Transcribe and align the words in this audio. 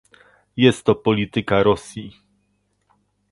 Jest 0.57 0.85
to 0.85 0.95
polityka 0.95 1.63
Rosji 1.63 2.13